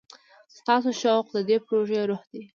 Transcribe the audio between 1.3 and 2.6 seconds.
د دې پروژې روح دی.